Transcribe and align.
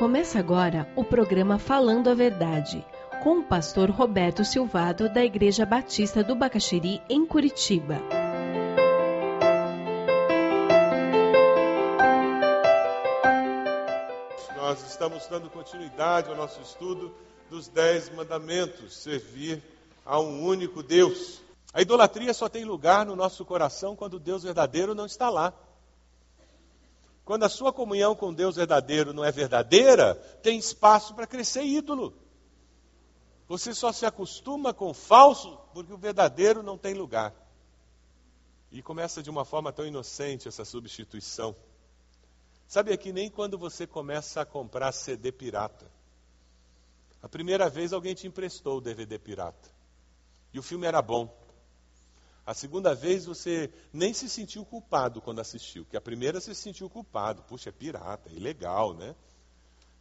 Começa 0.00 0.38
agora 0.38 0.90
o 0.96 1.04
programa 1.04 1.58
Falando 1.58 2.08
a 2.08 2.14
Verdade, 2.14 2.82
com 3.22 3.40
o 3.40 3.44
pastor 3.44 3.90
Roberto 3.90 4.42
Silvado, 4.46 5.12
da 5.12 5.22
Igreja 5.22 5.66
Batista 5.66 6.24
do 6.24 6.34
Bacaxiri, 6.34 7.02
em 7.06 7.26
Curitiba. 7.26 8.00
Nós 14.56 14.82
estamos 14.88 15.26
dando 15.26 15.50
continuidade 15.50 16.30
ao 16.30 16.34
nosso 16.34 16.62
estudo 16.62 17.14
dos 17.50 17.68
Dez 17.68 18.08
Mandamentos, 18.08 18.96
servir 18.96 19.62
a 20.06 20.18
um 20.18 20.46
único 20.46 20.82
Deus. 20.82 21.42
A 21.74 21.82
idolatria 21.82 22.32
só 22.32 22.48
tem 22.48 22.64
lugar 22.64 23.04
no 23.04 23.14
nosso 23.14 23.44
coração 23.44 23.94
quando 23.94 24.14
o 24.14 24.18
Deus 24.18 24.44
verdadeiro 24.44 24.94
não 24.94 25.04
está 25.04 25.28
lá. 25.28 25.52
Quando 27.30 27.44
a 27.44 27.48
sua 27.48 27.72
comunhão 27.72 28.12
com 28.16 28.34
Deus 28.34 28.56
verdadeiro 28.56 29.12
não 29.12 29.24
é 29.24 29.30
verdadeira, 29.30 30.16
tem 30.42 30.58
espaço 30.58 31.14
para 31.14 31.28
crescer 31.28 31.62
ídolo. 31.62 32.12
Você 33.46 33.72
só 33.72 33.92
se 33.92 34.04
acostuma 34.04 34.74
com 34.74 34.90
o 34.90 34.94
falso 34.94 35.56
porque 35.72 35.92
o 35.92 35.96
verdadeiro 35.96 36.60
não 36.60 36.76
tem 36.76 36.92
lugar. 36.92 37.32
E 38.72 38.82
começa 38.82 39.22
de 39.22 39.30
uma 39.30 39.44
forma 39.44 39.72
tão 39.72 39.86
inocente 39.86 40.48
essa 40.48 40.64
substituição. 40.64 41.54
Sabe 42.66 42.92
aqui, 42.92 43.12
nem 43.12 43.30
quando 43.30 43.56
você 43.56 43.86
começa 43.86 44.40
a 44.40 44.44
comprar 44.44 44.90
CD 44.90 45.30
pirata. 45.30 45.88
A 47.22 47.28
primeira 47.28 47.70
vez 47.70 47.92
alguém 47.92 48.12
te 48.12 48.26
emprestou 48.26 48.78
o 48.78 48.80
DVD 48.80 49.20
pirata. 49.20 49.70
E 50.52 50.58
o 50.58 50.64
filme 50.64 50.84
era 50.84 51.00
bom. 51.00 51.32
A 52.50 52.54
segunda 52.54 52.96
vez 52.96 53.26
você 53.26 53.72
nem 53.92 54.12
se 54.12 54.28
sentiu 54.28 54.64
culpado 54.64 55.20
quando 55.20 55.40
assistiu, 55.40 55.84
que 55.84 55.96
a 55.96 56.00
primeira 56.00 56.40
você 56.40 56.52
se 56.52 56.60
sentiu 56.60 56.90
culpado, 56.90 57.44
puxa, 57.44 57.68
é 57.68 57.72
pirata, 57.72 58.28
é 58.28 58.32
ilegal, 58.32 58.92
né? 58.92 59.14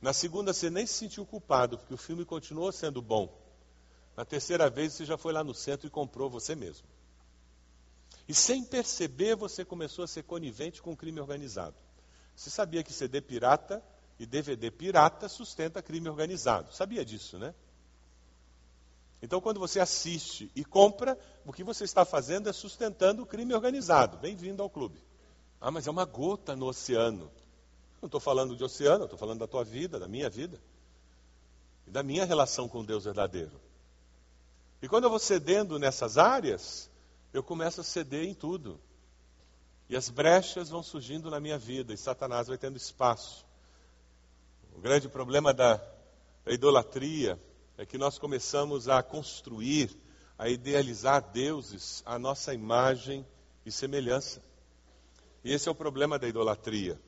Na 0.01 0.13
segunda 0.13 0.51
você 0.51 0.67
nem 0.67 0.87
se 0.87 0.93
sentiu 0.93 1.27
culpado, 1.27 1.77
porque 1.77 1.93
o 1.93 1.97
filme 1.97 2.25
continuou 2.25 2.71
sendo 2.71 3.03
bom. 3.03 3.31
Na 4.17 4.25
terceira 4.25 4.67
vez 4.67 4.93
você 4.93 5.05
já 5.05 5.15
foi 5.15 5.31
lá 5.31 5.43
no 5.43 5.53
centro 5.53 5.85
e 5.85 5.91
comprou 5.91 6.27
você 6.27 6.55
mesmo. 6.55 6.87
E 8.27 8.33
sem 8.33 8.63
perceber 8.63 9.35
você 9.35 9.63
começou 9.63 10.03
a 10.03 10.07
ser 10.07 10.23
conivente 10.23 10.81
com 10.81 10.93
o 10.93 10.97
crime 10.97 11.19
organizado. 11.19 11.75
Você 12.35 12.49
sabia 12.49 12.83
que 12.83 12.91
CD 12.91 13.21
pirata 13.21 13.79
e 14.17 14.25
DVD 14.25 14.71
pirata 14.71 15.29
sustenta 15.29 15.83
crime 15.83 16.09
organizado. 16.09 16.73
Sabia 16.73 17.05
disso, 17.05 17.37
né? 17.37 17.53
Então, 19.21 19.41
quando 19.41 19.59
você 19.59 19.79
assiste 19.79 20.49
e 20.55 20.63
compra, 20.63 21.17
o 21.45 21.51
que 21.51 21.63
você 21.63 21.83
está 21.83 22.05
fazendo 22.05 22.47
é 22.47 22.53
sustentando 22.53 23.23
o 23.23 23.25
crime 23.25 23.53
organizado. 23.53 24.17
Bem-vindo 24.17 24.63
ao 24.63 24.69
clube. 24.69 24.99
Ah, 25.59 25.69
mas 25.69 25.87
é 25.87 25.91
uma 25.91 26.05
gota 26.05 26.55
no 26.55 26.67
oceano. 26.67 27.29
Não 28.01 28.07
estou 28.07 28.21
falando 28.21 28.55
de 28.55 28.63
oceano, 28.63 29.03
estou 29.03 29.19
falando 29.19 29.39
da 29.39 29.47
tua 29.47 29.63
vida, 29.63 29.99
da 29.99 30.07
minha 30.07 30.29
vida. 30.29 30.59
E 31.85 31.91
da 31.91 32.01
minha 32.01 32.23
relação 32.23 32.69
com 32.69 32.85
Deus 32.85 33.03
verdadeiro. 33.03 33.59
E 34.81 34.87
quando 34.87 35.03
eu 35.03 35.09
vou 35.09 35.19
cedendo 35.19 35.77
nessas 35.77 36.17
áreas, 36.17 36.89
eu 37.33 37.43
começo 37.43 37.81
a 37.81 37.83
ceder 37.83 38.23
em 38.23 38.33
tudo. 38.33 38.79
E 39.89 39.97
as 39.97 40.09
brechas 40.09 40.69
vão 40.69 40.81
surgindo 40.81 41.29
na 41.29 41.41
minha 41.41 41.57
vida, 41.57 41.93
e 41.93 41.97
Satanás 41.97 42.47
vai 42.47 42.57
tendo 42.57 42.77
espaço. 42.77 43.45
O 44.73 44.79
grande 44.79 45.09
problema 45.09 45.53
da, 45.53 45.75
da 46.45 46.53
idolatria 46.53 47.37
é 47.79 47.85
que 47.85 47.97
nós 47.97 48.19
começamos 48.19 48.89
a 48.89 49.01
construir, 49.01 49.89
a 50.37 50.49
idealizar 50.49 51.31
deuses 51.31 52.03
à 52.05 52.19
nossa 52.19 52.53
imagem 52.53 53.25
e 53.65 53.71
semelhança. 53.71 54.43
E 55.45 55.53
esse 55.53 55.69
é 55.69 55.71
o 55.71 55.75
problema 55.75 56.19
da 56.19 56.27
idolatria. 56.27 56.99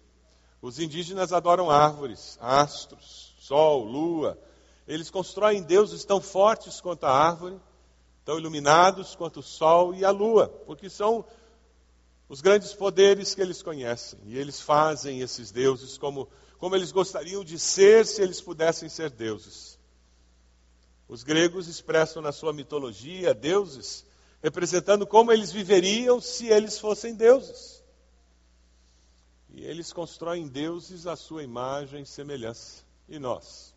Os 0.61 0.79
indígenas 0.79 1.33
adoram 1.33 1.69
árvores, 1.69 2.37
astros, 2.39 3.35
sol, 3.37 3.83
lua. 3.83 4.39
Eles 4.87 5.09
constroem 5.09 5.61
deuses 5.61 6.05
tão 6.05 6.21
fortes 6.21 6.79
quanto 6.79 7.03
a 7.03 7.11
árvore, 7.11 7.59
tão 8.23 8.39
iluminados 8.39 9.13
quanto 9.13 9.41
o 9.41 9.43
sol 9.43 9.93
e 9.93 10.05
a 10.05 10.09
lua, 10.09 10.47
porque 10.65 10.89
são 10.89 11.25
os 12.29 12.39
grandes 12.39 12.71
poderes 12.71 13.35
que 13.35 13.41
eles 13.41 13.61
conhecem. 13.61 14.19
E 14.23 14.37
eles 14.37 14.61
fazem 14.61 15.19
esses 15.19 15.51
deuses 15.51 15.97
como, 15.97 16.29
como 16.57 16.77
eles 16.77 16.93
gostariam 16.93 17.43
de 17.43 17.59
ser 17.59 18.05
se 18.05 18.21
eles 18.21 18.39
pudessem 18.39 18.87
ser 18.87 19.09
deuses. 19.09 19.80
Os 21.11 21.23
gregos 21.23 21.67
expressam 21.67 22.21
na 22.21 22.31
sua 22.31 22.53
mitologia 22.53 23.33
deuses, 23.33 24.05
representando 24.41 25.05
como 25.05 25.29
eles 25.29 25.51
viveriam 25.51 26.21
se 26.21 26.47
eles 26.47 26.79
fossem 26.79 27.13
deuses. 27.13 27.83
E 29.49 29.61
eles 29.65 29.91
constroem 29.91 30.47
deuses 30.47 31.05
à 31.05 31.17
sua 31.17 31.43
imagem 31.43 32.03
e 32.03 32.05
semelhança. 32.05 32.85
E 33.09 33.19
nós? 33.19 33.73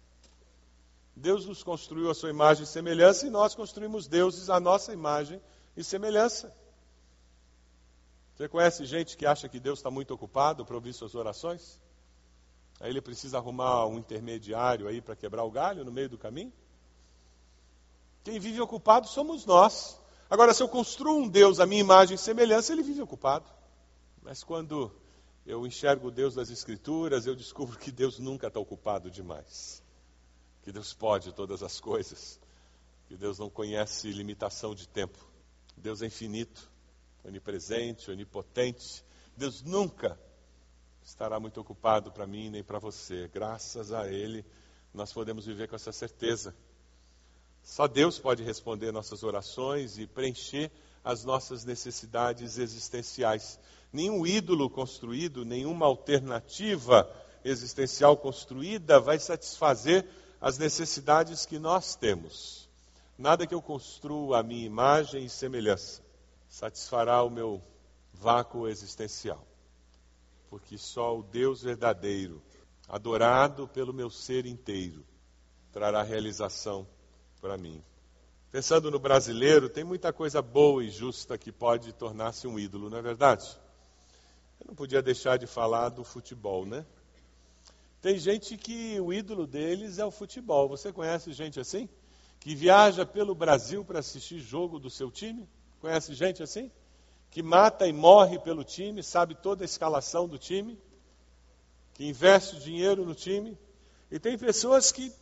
Deus 1.16 1.44
nos 1.44 1.64
construiu 1.64 2.08
a 2.08 2.14
sua 2.14 2.30
imagem 2.30 2.62
e 2.62 2.68
semelhança 2.68 3.26
e 3.26 3.30
nós 3.30 3.52
construímos 3.52 4.06
deuses 4.06 4.48
à 4.48 4.60
nossa 4.60 4.92
imagem 4.92 5.42
e 5.76 5.82
semelhança. 5.82 6.56
Você 8.36 8.48
conhece 8.48 8.84
gente 8.84 9.16
que 9.16 9.26
acha 9.26 9.48
que 9.48 9.58
Deus 9.58 9.80
está 9.80 9.90
muito 9.90 10.14
ocupado 10.14 10.64
para 10.64 10.76
ouvir 10.76 10.92
suas 10.92 11.16
orações? 11.16 11.80
Aí 12.78 12.90
ele 12.90 13.00
precisa 13.00 13.38
arrumar 13.38 13.86
um 13.86 13.98
intermediário 13.98 14.86
aí 14.86 15.00
para 15.00 15.16
quebrar 15.16 15.42
o 15.42 15.50
galho 15.50 15.84
no 15.84 15.90
meio 15.90 16.08
do 16.08 16.16
caminho? 16.16 16.52
Quem 18.24 18.40
vive 18.40 18.58
ocupado 18.58 19.06
somos 19.06 19.44
nós. 19.44 20.00
Agora, 20.30 20.54
se 20.54 20.62
eu 20.62 20.68
construo 20.68 21.18
um 21.18 21.28
Deus 21.28 21.60
à 21.60 21.66
minha 21.66 21.82
imagem 21.82 22.14
e 22.14 22.18
semelhança, 22.18 22.72
ele 22.72 22.82
vive 22.82 23.02
ocupado. 23.02 23.44
Mas 24.22 24.42
quando 24.42 24.90
eu 25.44 25.66
enxergo 25.66 26.08
o 26.08 26.10
Deus 26.10 26.34
das 26.34 26.48
Escrituras, 26.48 27.26
eu 27.26 27.36
descubro 27.36 27.78
que 27.78 27.92
Deus 27.92 28.18
nunca 28.18 28.46
está 28.46 28.58
ocupado 28.58 29.10
demais. 29.10 29.82
Que 30.62 30.72
Deus 30.72 30.94
pode 30.94 31.34
todas 31.34 31.62
as 31.62 31.78
coisas. 31.78 32.40
Que 33.08 33.16
Deus 33.16 33.38
não 33.38 33.50
conhece 33.50 34.10
limitação 34.10 34.74
de 34.74 34.88
tempo. 34.88 35.18
Deus 35.76 36.00
é 36.00 36.06
infinito, 36.06 36.72
onipresente, 37.22 38.10
onipotente. 38.10 39.04
Deus 39.36 39.60
nunca 39.60 40.18
estará 41.02 41.38
muito 41.38 41.60
ocupado 41.60 42.10
para 42.10 42.26
mim 42.26 42.48
nem 42.48 42.64
para 42.64 42.78
você. 42.78 43.28
Graças 43.28 43.92
a 43.92 44.10
Ele, 44.10 44.46
nós 44.94 45.12
podemos 45.12 45.44
viver 45.44 45.68
com 45.68 45.76
essa 45.76 45.92
certeza 45.92 46.56
só 47.64 47.88
Deus 47.88 48.18
pode 48.18 48.42
responder 48.42 48.92
nossas 48.92 49.22
orações 49.22 49.98
e 49.98 50.06
preencher 50.06 50.70
as 51.02 51.24
nossas 51.24 51.64
necessidades 51.64 52.58
existenciais. 52.58 53.58
Nenhum 53.90 54.26
ídolo 54.26 54.68
construído, 54.68 55.46
nenhuma 55.46 55.86
alternativa 55.86 57.10
existencial 57.42 58.18
construída 58.18 59.00
vai 59.00 59.18
satisfazer 59.18 60.06
as 60.40 60.58
necessidades 60.58 61.46
que 61.46 61.58
nós 61.58 61.96
temos. 61.96 62.68
Nada 63.16 63.46
que 63.46 63.54
eu 63.54 63.62
construa 63.62 64.40
a 64.40 64.42
minha 64.42 64.66
imagem 64.66 65.24
e 65.24 65.30
semelhança 65.30 66.02
satisfará 66.48 67.22
o 67.22 67.30
meu 67.30 67.62
vácuo 68.12 68.68
existencial. 68.68 69.44
Porque 70.50 70.76
só 70.76 71.18
o 71.18 71.22
Deus 71.22 71.62
verdadeiro, 71.62 72.42
adorado 72.88 73.66
pelo 73.68 73.94
meu 73.94 74.10
ser 74.10 74.44
inteiro, 74.44 75.04
trará 75.72 76.02
realização 76.02 76.86
para 77.44 77.58
mim. 77.58 77.84
Pensando 78.50 78.90
no 78.90 78.98
brasileiro, 78.98 79.68
tem 79.68 79.84
muita 79.84 80.14
coisa 80.14 80.40
boa 80.40 80.82
e 80.82 80.88
justa 80.88 81.36
que 81.36 81.52
pode 81.52 81.92
tornar-se 81.92 82.46
um 82.46 82.58
ídolo, 82.58 82.88
não 82.88 82.96
é 82.96 83.02
verdade? 83.02 83.46
Eu 84.58 84.68
não 84.68 84.74
podia 84.74 85.02
deixar 85.02 85.36
de 85.36 85.46
falar 85.46 85.90
do 85.90 86.02
futebol, 86.02 86.64
né? 86.64 86.86
Tem 88.00 88.18
gente 88.18 88.56
que 88.56 88.98
o 88.98 89.12
ídolo 89.12 89.46
deles 89.46 89.98
é 89.98 90.06
o 90.06 90.10
futebol. 90.10 90.70
Você 90.70 90.90
conhece 90.90 91.34
gente 91.34 91.60
assim? 91.60 91.86
Que 92.40 92.54
viaja 92.54 93.04
pelo 93.04 93.34
Brasil 93.34 93.84
para 93.84 93.98
assistir 93.98 94.38
jogo 94.38 94.78
do 94.78 94.88
seu 94.88 95.10
time? 95.10 95.46
Conhece 95.82 96.14
gente 96.14 96.42
assim? 96.42 96.70
Que 97.30 97.42
mata 97.42 97.86
e 97.86 97.92
morre 97.92 98.38
pelo 98.38 98.64
time, 98.64 99.02
sabe 99.02 99.34
toda 99.34 99.64
a 99.64 99.66
escalação 99.66 100.26
do 100.26 100.38
time? 100.38 100.78
Que 101.92 102.06
investe 102.06 102.58
dinheiro 102.58 103.04
no 103.04 103.14
time? 103.14 103.58
E 104.10 104.18
tem 104.18 104.38
pessoas 104.38 104.90
que 104.90 105.12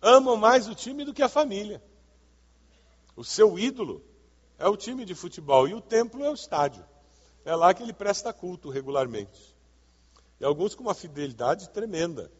amam 0.00 0.36
mais 0.36 0.68
o 0.68 0.74
time 0.74 1.04
do 1.04 1.14
que 1.14 1.22
a 1.22 1.28
família. 1.28 1.82
O 3.16 3.24
seu 3.24 3.58
ídolo 3.58 4.02
é 4.58 4.68
o 4.68 4.76
time 4.76 5.04
de 5.04 5.14
futebol 5.14 5.66
e 5.68 5.74
o 5.74 5.80
templo 5.80 6.24
é 6.24 6.30
o 6.30 6.34
estádio. 6.34 6.84
É 7.44 7.54
lá 7.54 7.72
que 7.72 7.82
ele 7.82 7.92
presta 7.92 8.32
culto 8.32 8.70
regularmente. 8.70 9.56
E 10.40 10.44
alguns 10.44 10.74
com 10.74 10.82
uma 10.82 10.94
fidelidade 10.94 11.68
tremenda. 11.70 12.30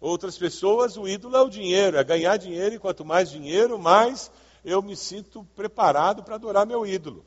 Outras 0.00 0.38
pessoas, 0.38 0.96
o 0.96 1.08
ídolo 1.08 1.36
é 1.36 1.42
o 1.42 1.48
dinheiro, 1.48 1.96
é 1.96 2.04
ganhar 2.04 2.36
dinheiro, 2.36 2.76
e 2.76 2.78
quanto 2.78 3.04
mais 3.04 3.30
dinheiro, 3.30 3.78
mais 3.78 4.30
eu 4.64 4.80
me 4.80 4.96
sinto 4.96 5.44
preparado 5.56 6.22
para 6.22 6.36
adorar 6.36 6.64
meu 6.64 6.86
ídolo. 6.86 7.24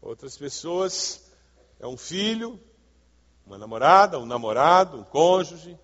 Outras 0.00 0.36
pessoas, 0.36 1.30
é 1.78 1.86
um 1.86 1.96
filho, 1.96 2.58
uma 3.46 3.58
namorada, 3.58 4.18
um 4.18 4.26
namorado, 4.26 4.98
um 4.98 5.04
cônjuge. 5.04 5.78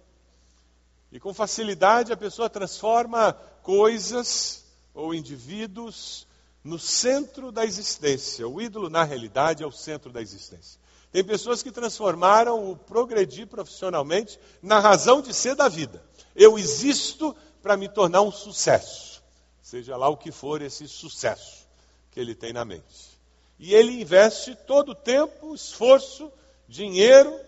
E 1.13 1.21
com 1.21 1.35
facilidade 1.35 2.11
a 2.11 2.17
pessoa 2.17 2.49
transforma 2.49 3.35
coisas 3.63 4.65
ou 4.95 5.15
indivíduos 5.15 6.27
no 6.65 6.79
centro 6.79 7.53
da 7.53 7.67
existência. 7.67 8.49
O 8.49 8.63
ídolo, 8.63 8.89
na 8.89 9.05
realidade, 9.05 9.63
é 9.63 9.67
o 9.67 9.71
centro 9.71 10.11
da 10.11 10.23
existência. 10.23 10.81
Tem 11.13 11.23
pessoas 11.23 11.63
que 11.63 11.71
transformaram 11.71 12.71
o 12.71 12.75
progredir 12.75 13.47
profissionalmente 13.47 14.41
na 14.63 14.81
razão 14.81 15.21
de 15.21 15.35
ser 15.35 15.55
da 15.55 15.69
vida. 15.69 16.03
Eu 16.35 16.59
existo 16.59 17.37
para 17.63 17.77
me 17.77 17.91
tornar 17.91 18.23
um 18.23 18.33
sucesso, 18.33 19.23
seja 19.61 19.97
lá 19.99 20.09
o 20.09 20.17
que 20.17 20.33
for 20.33 20.63
esse 20.63 20.89
sucesso 20.89 21.69
que 22.11 22.19
ele 22.19 22.35
tem 22.35 22.55
na 22.55 22.65
mente. 22.65 23.21
E 23.59 23.75
ele 23.75 24.01
investe 24.01 24.55
todo 24.67 24.93
o 24.93 24.95
tempo, 24.95 25.55
esforço, 25.55 26.33
dinheiro 26.67 27.39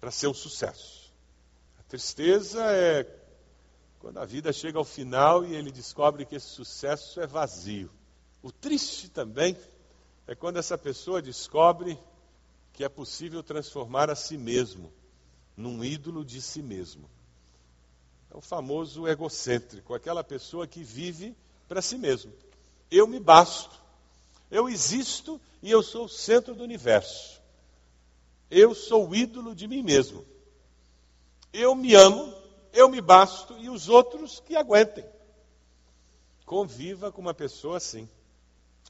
para 0.00 0.12
ser 0.12 0.28
um 0.28 0.34
sucesso. 0.34 0.99
Tristeza 1.90 2.64
é 2.66 3.04
quando 3.98 4.18
a 4.18 4.24
vida 4.24 4.52
chega 4.52 4.78
ao 4.78 4.84
final 4.84 5.44
e 5.44 5.56
ele 5.56 5.72
descobre 5.72 6.24
que 6.24 6.36
esse 6.36 6.46
sucesso 6.46 7.20
é 7.20 7.26
vazio. 7.26 7.90
O 8.40 8.52
triste 8.52 9.10
também 9.10 9.56
é 10.24 10.36
quando 10.36 10.58
essa 10.58 10.78
pessoa 10.78 11.20
descobre 11.20 11.98
que 12.72 12.84
é 12.84 12.88
possível 12.88 13.42
transformar 13.42 14.08
a 14.08 14.14
si 14.14 14.38
mesmo 14.38 14.92
num 15.56 15.82
ídolo 15.82 16.24
de 16.24 16.40
si 16.40 16.62
mesmo. 16.62 17.10
É 18.32 18.36
o 18.36 18.40
famoso 18.40 19.08
egocêntrico, 19.08 19.92
aquela 19.92 20.22
pessoa 20.22 20.68
que 20.68 20.84
vive 20.84 21.36
para 21.66 21.82
si 21.82 21.98
mesmo. 21.98 22.32
Eu 22.88 23.08
me 23.08 23.18
basto, 23.18 23.76
eu 24.48 24.68
existo 24.68 25.40
e 25.60 25.68
eu 25.68 25.82
sou 25.82 26.04
o 26.04 26.08
centro 26.08 26.54
do 26.54 26.62
universo. 26.62 27.42
Eu 28.48 28.76
sou 28.76 29.08
o 29.08 29.14
ídolo 29.14 29.56
de 29.56 29.66
mim 29.66 29.82
mesmo. 29.82 30.24
Eu 31.52 31.74
me 31.74 31.94
amo, 31.94 32.34
eu 32.72 32.88
me 32.88 33.00
basto 33.00 33.56
e 33.58 33.68
os 33.68 33.88
outros 33.88 34.40
que 34.40 34.56
aguentem. 34.56 35.04
Conviva 36.46 37.12
com 37.12 37.20
uma 37.20 37.34
pessoa 37.34 37.76
assim, 37.76 38.08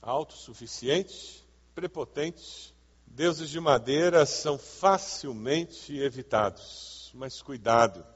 autossuficiente, 0.02 1.44
prepotente, 1.74 2.74
Deuses 3.12 3.50
de 3.50 3.58
madeira 3.58 4.24
são 4.24 4.56
facilmente 4.56 5.98
evitados, 5.98 7.10
mas 7.12 7.42
cuidado, 7.42 8.06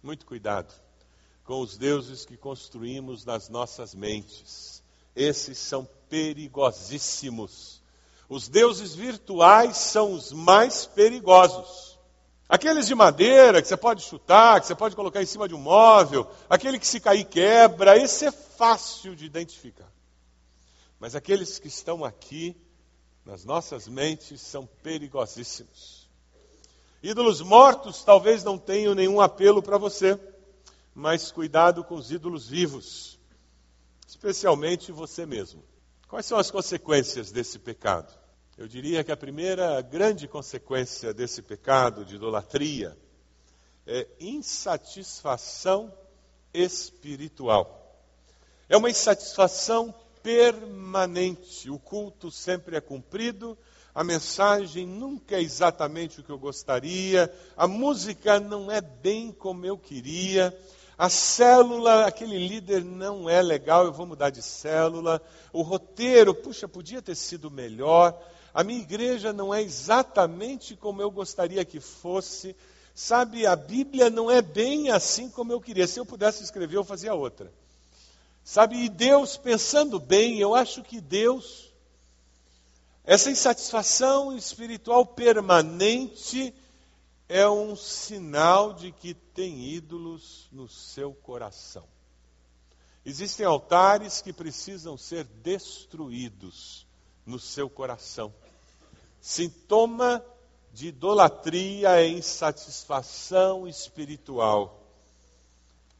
muito 0.00 0.24
cuidado 0.24 0.72
com 1.44 1.60
os 1.60 1.76
deuses 1.76 2.24
que 2.24 2.36
construímos 2.36 3.24
nas 3.24 3.48
nossas 3.48 3.94
mentes. 3.94 4.82
Esses 5.16 5.58
são 5.58 5.88
perigosíssimos. 6.08 7.82
Os 8.28 8.48
deuses 8.48 8.94
virtuais 8.94 9.76
são 9.76 10.12
os 10.12 10.30
mais 10.30 10.86
perigosos. 10.86 11.97
Aqueles 12.48 12.86
de 12.86 12.94
madeira 12.94 13.60
que 13.60 13.68
você 13.68 13.76
pode 13.76 14.02
chutar, 14.02 14.58
que 14.60 14.66
você 14.66 14.74
pode 14.74 14.96
colocar 14.96 15.22
em 15.22 15.26
cima 15.26 15.46
de 15.46 15.54
um 15.54 15.60
móvel, 15.60 16.26
aquele 16.48 16.78
que 16.78 16.86
se 16.86 16.98
cair 16.98 17.24
quebra, 17.24 17.98
esse 17.98 18.24
é 18.24 18.32
fácil 18.32 19.14
de 19.14 19.26
identificar. 19.26 19.92
Mas 20.98 21.14
aqueles 21.14 21.58
que 21.58 21.68
estão 21.68 22.04
aqui 22.04 22.56
nas 23.24 23.44
nossas 23.44 23.86
mentes 23.86 24.40
são 24.40 24.66
perigosíssimos. 24.82 26.08
Ídolos 27.02 27.42
mortos 27.42 28.02
talvez 28.02 28.42
não 28.42 28.56
tenham 28.56 28.94
nenhum 28.94 29.20
apelo 29.20 29.62
para 29.62 29.76
você, 29.76 30.18
mas 30.94 31.30
cuidado 31.30 31.84
com 31.84 31.94
os 31.96 32.10
ídolos 32.10 32.48
vivos, 32.48 33.18
especialmente 34.06 34.90
você 34.90 35.26
mesmo. 35.26 35.62
Quais 36.08 36.24
são 36.24 36.38
as 36.38 36.50
consequências 36.50 37.30
desse 37.30 37.58
pecado? 37.58 38.12
Eu 38.58 38.66
diria 38.66 39.04
que 39.04 39.12
a 39.12 39.16
primeira 39.16 39.80
grande 39.80 40.26
consequência 40.26 41.14
desse 41.14 41.40
pecado 41.40 42.04
de 42.04 42.16
idolatria 42.16 42.98
é 43.86 44.04
insatisfação 44.18 45.94
espiritual. 46.52 47.96
É 48.68 48.76
uma 48.76 48.90
insatisfação 48.90 49.94
permanente. 50.24 51.70
O 51.70 51.78
culto 51.78 52.32
sempre 52.32 52.74
é 52.74 52.80
cumprido, 52.80 53.56
a 53.94 54.02
mensagem 54.02 54.84
nunca 54.84 55.36
é 55.36 55.40
exatamente 55.40 56.18
o 56.18 56.24
que 56.24 56.30
eu 56.30 56.38
gostaria, 56.38 57.32
a 57.56 57.68
música 57.68 58.40
não 58.40 58.72
é 58.72 58.80
bem 58.80 59.30
como 59.30 59.66
eu 59.66 59.78
queria, 59.78 60.52
a 60.98 61.08
célula, 61.08 62.06
aquele 62.06 62.36
líder 62.36 62.84
não 62.84 63.30
é 63.30 63.40
legal, 63.40 63.84
eu 63.84 63.92
vou 63.92 64.04
mudar 64.04 64.30
de 64.30 64.42
célula, 64.42 65.22
o 65.52 65.62
roteiro, 65.62 66.34
puxa, 66.34 66.66
podia 66.66 67.00
ter 67.00 67.14
sido 67.14 67.52
melhor, 67.52 68.20
a 68.52 68.64
minha 68.64 68.80
igreja 68.80 69.32
não 69.32 69.52
é 69.52 69.62
exatamente 69.62 70.74
como 70.74 71.02
eu 71.02 71.10
gostaria 71.10 71.64
que 71.64 71.80
fosse. 71.80 72.56
Sabe, 72.94 73.46
a 73.46 73.54
Bíblia 73.54 74.10
não 74.10 74.30
é 74.30 74.42
bem 74.42 74.90
assim 74.90 75.30
como 75.30 75.52
eu 75.52 75.60
queria. 75.60 75.86
Se 75.86 76.00
eu 76.00 76.06
pudesse 76.06 76.42
escrever, 76.42 76.76
eu 76.76 76.84
fazia 76.84 77.14
outra. 77.14 77.52
Sabe, 78.42 78.76
e 78.82 78.88
Deus, 78.88 79.36
pensando 79.36 80.00
bem, 80.00 80.38
eu 80.38 80.54
acho 80.54 80.82
que 80.82 81.00
Deus, 81.00 81.70
essa 83.04 83.30
insatisfação 83.30 84.34
espiritual 84.36 85.04
permanente 85.04 86.54
é 87.28 87.46
um 87.46 87.76
sinal 87.76 88.72
de 88.72 88.90
que 88.90 89.12
tem 89.12 89.66
ídolos 89.66 90.48
no 90.50 90.66
seu 90.66 91.12
coração. 91.12 91.84
Existem 93.04 93.44
altares 93.44 94.22
que 94.22 94.32
precisam 94.32 94.96
ser 94.96 95.24
destruídos 95.24 96.87
no 97.28 97.38
seu 97.38 97.68
coração. 97.68 98.32
Sintoma 99.20 100.24
de 100.72 100.88
idolatria 100.88 102.00
é 102.00 102.08
insatisfação 102.08 103.68
espiritual. 103.68 104.82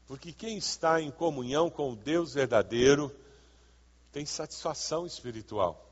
Porque 0.07 0.33
quem 0.33 0.57
está 0.57 0.99
em 0.99 1.11
comunhão 1.11 1.69
com 1.69 1.91
o 1.91 1.95
Deus 1.95 2.33
verdadeiro 2.33 3.15
tem 4.11 4.25
satisfação 4.25 5.05
espiritual. 5.05 5.85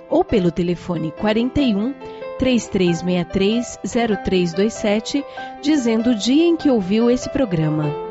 ou 0.10 0.24
pelo 0.24 0.51
telefone 0.51 1.12
41 1.12 1.94
3363 2.39 3.80
0327, 3.84 5.25
dizendo 5.62 6.12
o 6.12 6.16
dia 6.16 6.46
em 6.46 6.56
que 6.56 6.70
ouviu 6.70 7.12
esse 7.12 7.30
programa. 7.30 8.09